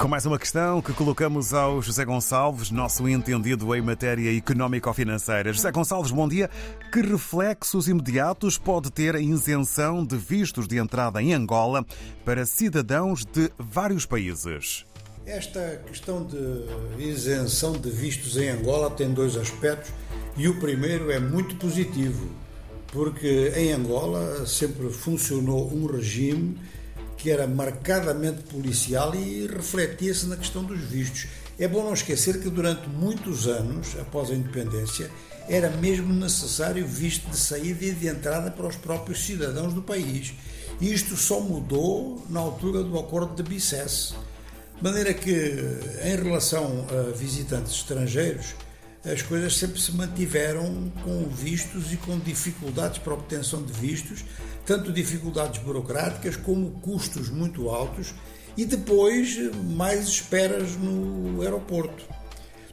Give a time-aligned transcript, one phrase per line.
[0.00, 5.52] Com mais uma questão que colocamos ao José Gonçalves, nosso entendido em matéria económico-financeira.
[5.52, 6.48] José Gonçalves, bom dia.
[6.90, 11.84] Que reflexos imediatos pode ter a isenção de vistos de entrada em Angola
[12.24, 14.86] para cidadãos de vários países?
[15.26, 19.92] Esta questão de isenção de vistos em Angola tem dois aspectos
[20.34, 22.26] e o primeiro é muito positivo,
[22.86, 26.56] porque em Angola sempre funcionou um regime
[27.20, 31.26] que era marcadamente policial e refletia-se na questão dos vistos.
[31.58, 35.10] É bom não esquecer que durante muitos anos, após a independência,
[35.46, 40.32] era mesmo necessário visto de saída e de entrada para os próprios cidadãos do país.
[40.80, 44.14] Isto só mudou na altura do acordo de Bicesse.
[44.76, 45.30] De maneira que,
[46.02, 48.54] em relação a visitantes estrangeiros,
[49.04, 54.24] as coisas sempre se mantiveram com vistos e com dificuldades para obtenção de vistos,
[54.66, 58.12] tanto dificuldades burocráticas como custos muito altos
[58.56, 59.38] e depois
[59.76, 62.04] mais esperas no aeroporto.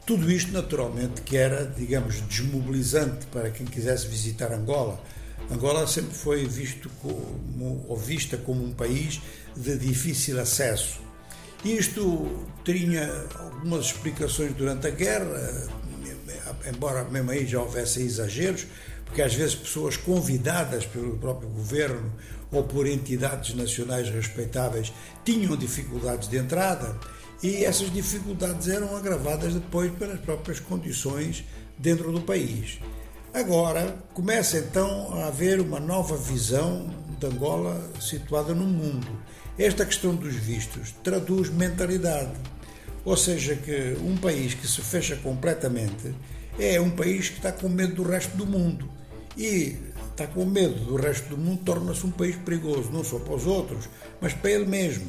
[0.05, 5.01] Tudo isto, naturalmente, que era, digamos, desmobilizante para quem quisesse visitar Angola.
[5.49, 9.21] Angola sempre foi visto como, ou vista como um país
[9.55, 10.99] de difícil acesso.
[11.63, 15.67] Isto tinha algumas explicações durante a guerra,
[16.65, 18.67] embora mesmo aí já houvesse exageros,
[19.05, 22.11] porque às vezes pessoas convidadas pelo próprio governo
[22.51, 26.97] ou por entidades nacionais respeitáveis tinham dificuldades de entrada
[27.41, 31.43] e essas dificuldades eram agravadas depois pelas próprias condições
[31.77, 32.79] dentro do país.
[33.33, 39.07] Agora começa então a haver uma nova visão de Angola situada no mundo.
[39.57, 42.33] Esta questão dos vistos traduz mentalidade,
[43.03, 46.13] ou seja, que um país que se fecha completamente
[46.59, 48.89] é um país que está com medo do resto do mundo.
[49.37, 49.75] E
[50.11, 53.45] está com medo do resto do mundo, torna-se um país perigoso, não só para os
[53.45, 53.87] outros,
[54.19, 55.07] mas para ele mesmo.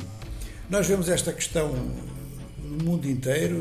[0.69, 1.72] Nós vemos esta questão
[2.58, 3.56] no mundo inteiro,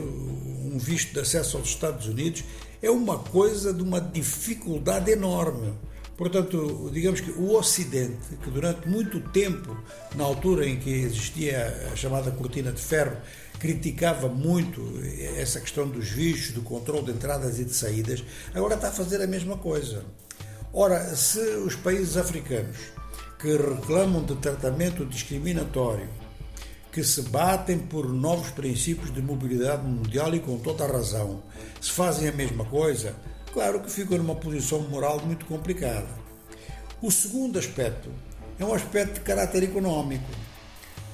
[0.66, 2.44] um visto de acesso aos Estados Unidos
[2.82, 5.74] é uma coisa de uma dificuldade enorme.
[6.18, 9.78] Portanto, digamos que o Ocidente, que durante muito tempo,
[10.16, 13.16] na altura em que existia a chamada cortina de ferro,
[13.60, 14.82] criticava muito
[15.38, 18.24] essa questão dos vistos, do controle de entradas e de saídas,
[18.54, 20.04] agora está a fazer a mesma coisa.
[20.74, 22.78] Ora, se os países africanos
[23.40, 26.10] que reclamam de tratamento discriminatório,
[26.92, 31.44] que se batem por novos princípios de mobilidade mundial e com toda a razão,
[31.80, 33.16] se fazem a mesma coisa,
[33.54, 36.08] claro que ficam numa posição moral muito complicada.
[37.02, 38.10] O segundo aspecto
[38.60, 40.26] é um aspecto de caráter económico.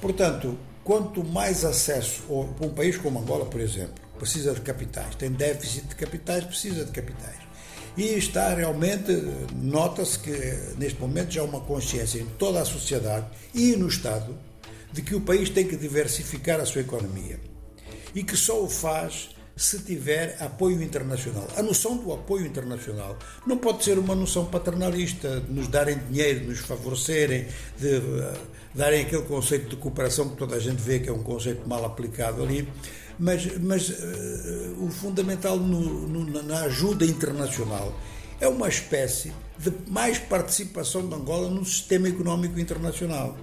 [0.00, 2.22] Portanto, quanto mais acesso,
[2.60, 6.92] um país como Angola, por exemplo, precisa de capitais, tem déficit de capitais, precisa de
[6.92, 7.44] capitais.
[7.96, 9.12] E está realmente,
[9.54, 10.30] nota-se que
[10.76, 14.36] neste momento já há uma consciência em toda a sociedade e no Estado
[14.92, 17.38] de que o país tem que diversificar a sua economia
[18.14, 21.46] e que só o faz se tiver apoio internacional.
[21.56, 23.16] A noção do apoio internacional
[23.46, 27.46] não pode ser uma noção paternalista, de nos darem dinheiro, de nos favorecerem,
[27.78, 28.32] de uh,
[28.74, 31.84] darem aquele conceito de cooperação que toda a gente vê que é um conceito mal
[31.84, 32.68] aplicado ali.
[33.16, 37.96] Mas, mas uh, o fundamental no, no, na ajuda internacional
[38.40, 43.36] é uma espécie de mais participação de Angola no sistema económico internacional.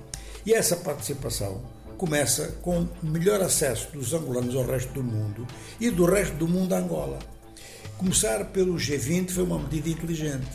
[0.46, 1.62] E essa participação
[2.02, 5.46] começa com melhor acesso dos angolanos ao resto do mundo
[5.80, 7.20] e do resto do mundo a Angola.
[7.96, 10.50] Começar pelo G20 foi uma medida inteligente.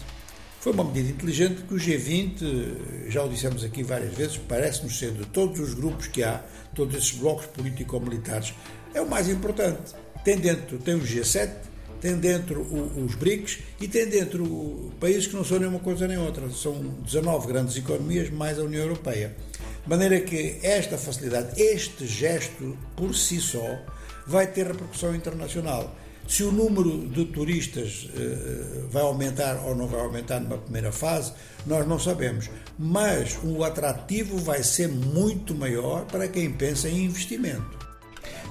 [0.59, 5.13] Foi uma medida inteligente que o G20, já o dissemos aqui várias vezes, parece-nos ser
[5.13, 8.53] de todos os grupos que há, todos esses blocos político-militares,
[8.93, 9.95] é o mais importante.
[10.25, 11.53] Tem dentro, tem o G7,
[12.01, 16.19] tem dentro os BRICS e tem dentro países que não são nem uma coisa nem
[16.19, 16.49] outra.
[16.51, 16.75] São
[17.05, 19.35] 19 grandes economias mais a União Europeia.
[19.83, 23.79] De maneira que esta facilidade, este gesto por si só,
[24.27, 25.95] vai ter repercussão internacional.
[26.27, 31.33] Se o número de turistas uh, vai aumentar ou não vai aumentar numa primeira fase,
[31.65, 32.51] nós não sabemos.
[32.77, 37.86] Mas o atrativo vai ser muito maior para quem pensa em investimento.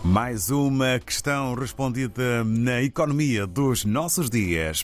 [0.06, 4.84] Mais uma questão respondida na economia dos nossos dias.